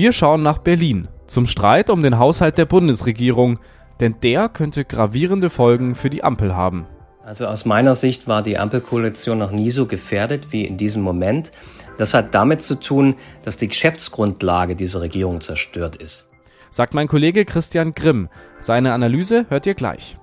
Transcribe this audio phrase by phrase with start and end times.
[0.00, 3.58] Wir schauen nach Berlin zum Streit um den Haushalt der Bundesregierung,
[4.00, 6.86] denn der könnte gravierende Folgen für die Ampel haben.
[7.22, 11.52] Also aus meiner Sicht war die Ampelkoalition noch nie so gefährdet wie in diesem Moment.
[11.98, 13.14] Das hat damit zu tun,
[13.44, 16.26] dass die Geschäftsgrundlage dieser Regierung zerstört ist.
[16.70, 18.30] Sagt mein Kollege Christian Grimm.
[18.58, 20.16] Seine Analyse hört ihr gleich.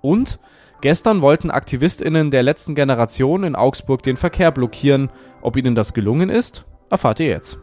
[0.00, 0.38] Und
[0.80, 5.10] gestern wollten Aktivistinnen der letzten Generation in Augsburg den Verkehr blockieren.
[5.42, 7.58] Ob ihnen das gelungen ist, erfahrt ihr jetzt.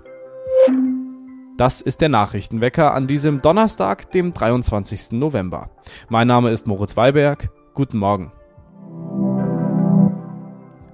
[1.57, 5.13] Das ist der Nachrichtenwecker an diesem Donnerstag, dem 23.
[5.13, 5.71] November.
[6.07, 7.49] Mein Name ist Moritz Weiberg.
[7.73, 8.31] Guten Morgen.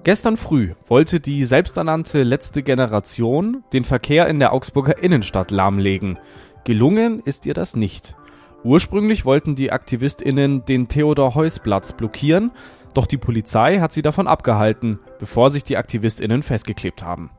[0.04, 6.18] Gestern früh wollte die selbsternannte letzte Generation den Verkehr in der Augsburger Innenstadt lahmlegen.
[6.64, 8.16] Gelungen ist ihr das nicht.
[8.62, 12.52] Ursprünglich wollten die Aktivistinnen den Theodor-Heuss-Platz blockieren,
[12.94, 17.32] doch die Polizei hat sie davon abgehalten, bevor sich die Aktivistinnen festgeklebt haben.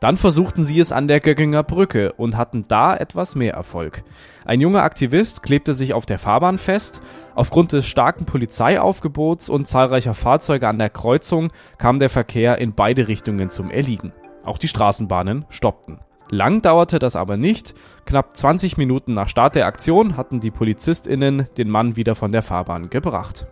[0.00, 4.02] Dann versuchten sie es an der Göckinger Brücke und hatten da etwas mehr Erfolg.
[4.44, 7.00] Ein junger Aktivist klebte sich auf der Fahrbahn fest.
[7.34, 13.08] Aufgrund des starken Polizeiaufgebots und zahlreicher Fahrzeuge an der Kreuzung kam der Verkehr in beide
[13.08, 14.12] Richtungen zum Erliegen.
[14.44, 15.98] Auch die Straßenbahnen stoppten.
[16.30, 17.74] Lang dauerte das aber nicht.
[18.04, 22.42] Knapp 20 Minuten nach Start der Aktion hatten die PolizistInnen den Mann wieder von der
[22.42, 23.46] Fahrbahn gebracht.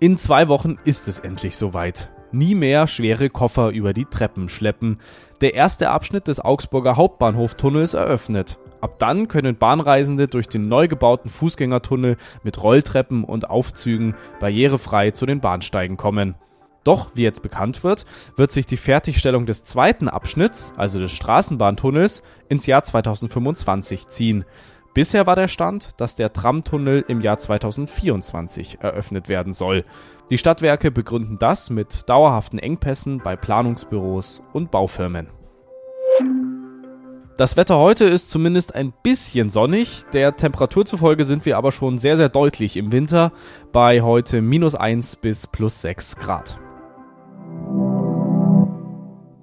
[0.00, 4.98] In zwei Wochen ist es endlich soweit nie mehr schwere Koffer über die Treppen schleppen.
[5.40, 8.58] Der erste Abschnitt des Augsburger Hauptbahnhoftunnels eröffnet.
[8.80, 15.24] Ab dann können Bahnreisende durch den neu gebauten Fußgängertunnel mit Rolltreppen und Aufzügen barrierefrei zu
[15.24, 16.34] den Bahnsteigen kommen.
[16.84, 18.04] Doch, wie jetzt bekannt wird,
[18.36, 24.44] wird sich die Fertigstellung des zweiten Abschnitts, also des Straßenbahntunnels, ins Jahr 2025 ziehen.
[24.94, 29.84] Bisher war der Stand, dass der Tramtunnel im Jahr 2024 eröffnet werden soll.
[30.30, 35.26] Die Stadtwerke begründen das mit dauerhaften Engpässen bei Planungsbüros und Baufirmen.
[37.36, 40.04] Das Wetter heute ist zumindest ein bisschen sonnig.
[40.12, 43.32] Der Temperatur zufolge sind wir aber schon sehr, sehr deutlich im Winter
[43.72, 46.60] bei heute minus 1 bis plus 6 Grad.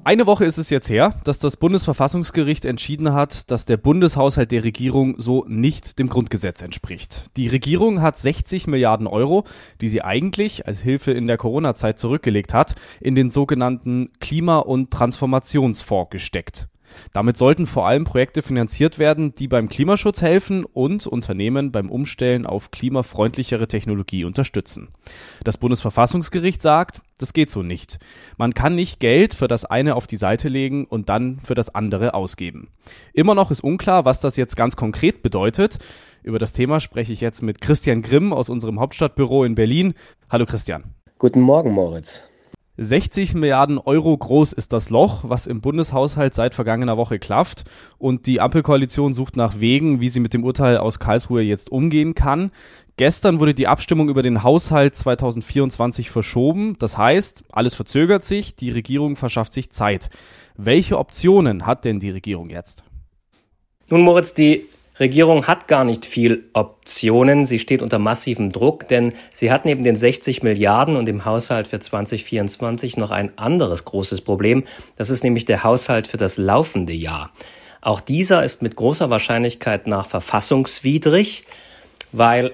[0.04, 4.64] Eine Woche ist es jetzt her, dass das Bundesverfassungsgericht entschieden hat, dass der Bundeshaushalt der
[4.64, 7.26] Regierung so nicht dem Grundgesetz entspricht.
[7.38, 9.44] Die Regierung hat 60 Milliarden Euro,
[9.80, 14.90] die sie eigentlich als Hilfe in der Corona-Zeit zurückgelegt hat, in den sogenannten Klima- und
[14.90, 16.68] Transformationsfonds gesteckt.
[17.13, 22.46] Damit sollten vor allem Projekte finanziert werden, die beim Klimaschutz helfen und Unternehmen beim Umstellen
[22.46, 24.90] auf klimafreundlichere Technologie unterstützen.
[25.44, 28.00] Das Bundesverfassungsgericht sagt, das geht so nicht.
[28.38, 31.74] Man kann nicht Geld für das eine auf die Seite legen und dann für das
[31.74, 32.69] andere ausgeben.
[33.13, 35.78] Immer noch ist unklar, was das jetzt ganz konkret bedeutet.
[36.23, 39.94] Über das Thema spreche ich jetzt mit Christian Grimm aus unserem Hauptstadtbüro in Berlin.
[40.29, 40.96] Hallo Christian.
[41.19, 42.31] Guten Morgen, Moritz.
[42.78, 47.64] 60 Milliarden Euro groß ist das Loch, was im Bundeshaushalt seit vergangener Woche klafft.
[47.98, 52.16] Und die Ampelkoalition sucht nach Wegen, wie sie mit dem Urteil aus Karlsruhe jetzt umgehen
[52.16, 52.52] kann.
[52.96, 56.76] Gestern wurde die Abstimmung über den Haushalt 2024 verschoben.
[56.80, 60.09] Das heißt, alles verzögert sich, die Regierung verschafft sich Zeit.
[60.56, 62.84] Welche Optionen hat denn die Regierung jetzt?
[63.90, 64.66] Nun, Moritz, die
[65.00, 67.46] Regierung hat gar nicht viel Optionen.
[67.46, 71.68] Sie steht unter massivem Druck, denn sie hat neben den 60 Milliarden und dem Haushalt
[71.68, 74.63] für 2024 noch ein anderes großes Problem.
[74.97, 77.31] Das ist nämlich der Haushalt für das laufende Jahr.
[77.81, 81.46] Auch dieser ist mit großer Wahrscheinlichkeit nach verfassungswidrig,
[82.12, 82.52] weil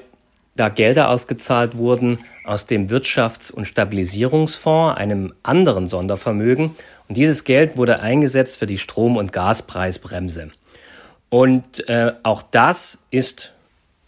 [0.55, 6.71] da Gelder ausgezahlt wurden aus dem Wirtschafts- und Stabilisierungsfonds, einem anderen Sondervermögen.
[7.07, 10.51] Und dieses Geld wurde eingesetzt für die Strom- und Gaspreisbremse.
[11.29, 13.53] Und äh, auch das ist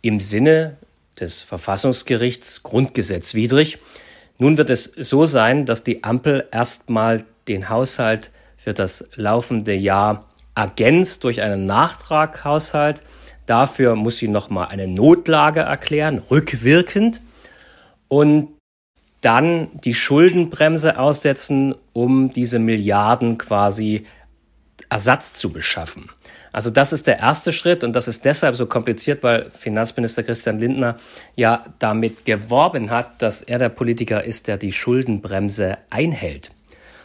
[0.02, 0.78] im Sinne
[1.20, 3.80] des Verfassungsgerichts grundgesetzwidrig.
[4.38, 10.30] Nun wird es so sein, dass die Ampel erstmal den Haushalt für das laufende Jahr
[10.56, 13.04] ergänzt durch einen Nachtraghaushalt.
[13.46, 17.22] Dafür muss sie nochmal eine Notlage erklären, rückwirkend.
[18.08, 18.50] Und
[19.22, 24.06] dann die Schuldenbremse aussetzen, um diese Milliarden quasi
[24.90, 26.10] Ersatz zu beschaffen.
[26.52, 30.60] Also das ist der erste Schritt und das ist deshalb so kompliziert, weil Finanzminister Christian
[30.60, 30.98] Lindner
[31.36, 36.52] ja damit geworben hat, dass er der Politiker ist, der die Schuldenbremse einhält.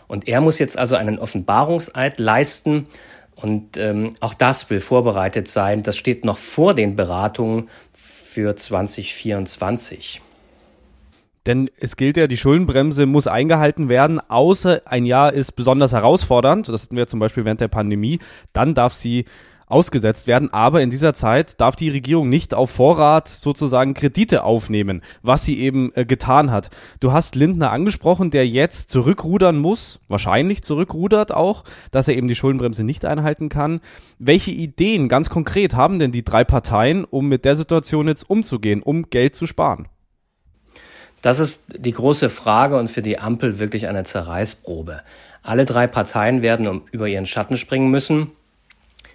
[0.06, 2.87] Und er muss jetzt also einen Offenbarungseid leisten
[3.35, 5.82] und ähm, auch das will vorbereitet sein.
[5.82, 10.20] Das steht noch vor den Beratungen für 2024.
[11.46, 16.69] Denn es gilt ja, die Schuldenbremse muss eingehalten werden, außer ein Jahr ist besonders herausfordernd.
[16.69, 18.19] Das hatten wir zum Beispiel während der Pandemie.
[18.52, 19.26] Dann darf sie
[19.67, 20.52] ausgesetzt werden.
[20.52, 25.58] Aber in dieser Zeit darf die Regierung nicht auf Vorrat sozusagen Kredite aufnehmen, was sie
[25.58, 26.70] eben äh, getan hat.
[27.00, 32.35] Du hast Lindner angesprochen, der jetzt zurückrudern muss, wahrscheinlich zurückrudert auch, dass er eben die
[32.35, 33.81] Schuldenbremse nicht einhalten kann.
[34.19, 38.82] Welche Ideen ganz konkret haben denn die drei Parteien, um mit der Situation jetzt umzugehen,
[38.82, 39.88] um Geld zu sparen?
[41.25, 45.00] Das ist die große Frage und für die Ampel wirklich eine Zerreißprobe.
[45.43, 48.32] Alle drei Parteien werden über ihren Schatten springen müssen.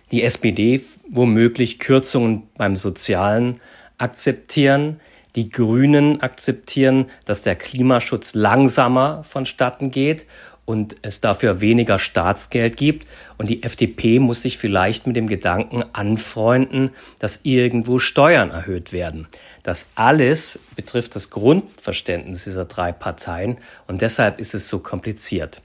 [0.09, 3.59] Die SPD womöglich Kürzungen beim Sozialen
[3.99, 4.99] akzeptieren,
[5.35, 10.25] die Grünen akzeptieren, dass der Klimaschutz langsamer vonstatten geht
[10.69, 13.07] und es dafür weniger Staatsgeld gibt.
[13.39, 19.27] Und die FDP muss sich vielleicht mit dem Gedanken anfreunden, dass irgendwo Steuern erhöht werden.
[19.63, 23.57] Das alles betrifft das Grundverständnis dieser drei Parteien
[23.87, 25.63] und deshalb ist es so kompliziert.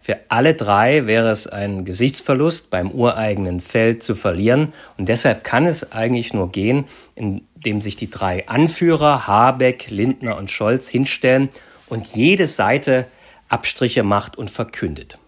[0.00, 4.72] Für alle drei wäre es ein Gesichtsverlust, beim ureigenen Feld zu verlieren.
[4.96, 6.84] Und deshalb kann es eigentlich nur gehen,
[7.16, 11.48] indem sich die drei Anführer, Habeck, Lindner und Scholz, hinstellen
[11.88, 13.08] und jede Seite
[13.50, 15.18] Abstriche macht und verkündet.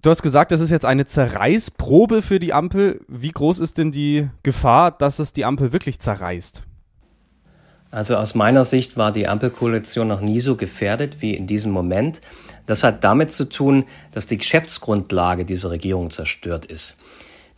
[0.00, 3.00] Du hast gesagt, das ist jetzt eine Zerreißprobe für die Ampel.
[3.08, 6.62] Wie groß ist denn die Gefahr, dass es die Ampel wirklich zerreißt?
[7.90, 12.20] Also aus meiner Sicht war die Ampelkoalition noch nie so gefährdet wie in diesem Moment.
[12.66, 16.96] Das hat damit zu tun, dass die Geschäftsgrundlage dieser Regierung zerstört ist.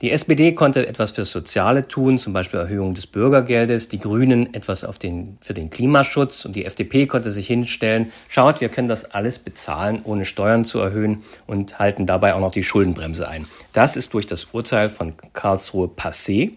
[0.01, 4.83] Die SPD konnte etwas fürs Soziale tun, zum Beispiel Erhöhung des Bürgergeldes, die Grünen etwas
[4.83, 9.05] auf den, für den Klimaschutz und die FDP konnte sich hinstellen, schaut, wir können das
[9.05, 13.47] alles bezahlen, ohne Steuern zu erhöhen und halten dabei auch noch die Schuldenbremse ein.
[13.75, 16.53] Das ist durch das Urteil von Karlsruhe passé.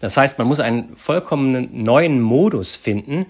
[0.00, 3.26] Das heißt, man muss einen vollkommen neuen Modus finden,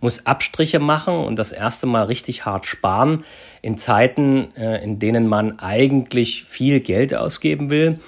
[0.00, 3.24] muss Abstriche machen und das erste Mal richtig hart sparen
[3.60, 8.00] in Zeiten, äh, in denen man eigentlich viel Geld ausgeben will.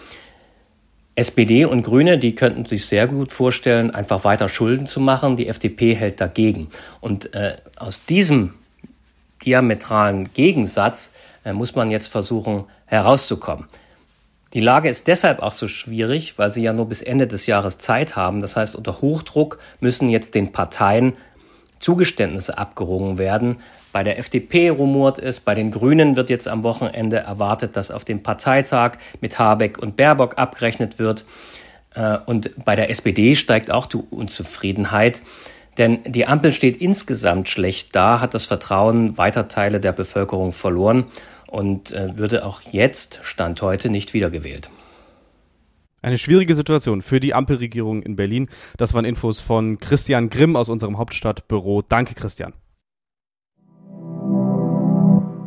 [1.16, 5.36] SPD und Grüne, die könnten sich sehr gut vorstellen, einfach weiter Schulden zu machen.
[5.36, 6.68] Die FDP hält dagegen.
[7.00, 8.54] Und äh, aus diesem
[9.44, 11.12] diametralen Gegensatz
[11.44, 13.66] äh, muss man jetzt versuchen herauszukommen.
[14.54, 17.78] Die Lage ist deshalb auch so schwierig, weil sie ja nur bis Ende des Jahres
[17.78, 18.40] Zeit haben.
[18.40, 21.14] Das heißt, unter Hochdruck müssen jetzt den Parteien
[21.80, 23.56] Zugeständnisse abgerungen werden.
[23.94, 28.04] Bei der FDP rumort es, bei den Grünen wird jetzt am Wochenende erwartet, dass auf
[28.04, 31.24] dem Parteitag mit Habeck und Baerbock abgerechnet wird.
[31.94, 35.22] Äh, und bei der SPD steigt auch die Unzufriedenheit.
[35.78, 41.04] Denn die Ampel steht insgesamt schlecht da, hat das Vertrauen weiter Teile der Bevölkerung verloren
[41.46, 44.70] und äh, würde auch jetzt, Stand heute, nicht wiedergewählt.
[46.02, 48.48] Eine schwierige Situation für die Ampelregierung in Berlin.
[48.76, 51.82] Das waren Infos von Christian Grimm aus unserem Hauptstadtbüro.
[51.82, 52.54] Danke, Christian.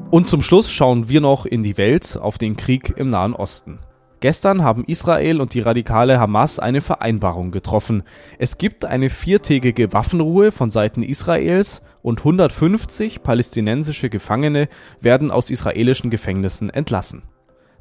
[0.10, 3.80] Und zum Schluss schauen wir noch in die Welt auf den Krieg im Nahen Osten.
[4.22, 8.04] Gestern haben Israel und die radikale Hamas eine Vereinbarung getroffen.
[8.40, 14.70] Es gibt eine viertägige Waffenruhe von Seiten Israels und 150 palästinensische Gefangene
[15.02, 17.24] werden aus israelischen Gefängnissen entlassen.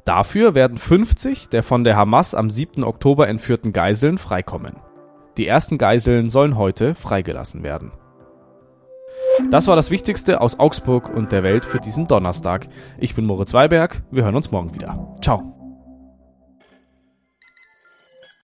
[0.03, 2.83] Dafür werden 50 der von der Hamas am 7.
[2.83, 4.75] Oktober entführten Geiseln freikommen.
[5.37, 7.91] Die ersten Geiseln sollen heute freigelassen werden.
[9.51, 12.67] Das war das Wichtigste aus Augsburg und der Welt für diesen Donnerstag.
[12.97, 15.15] Ich bin Moritz Weiberg, wir hören uns morgen wieder.
[15.21, 15.56] Ciao.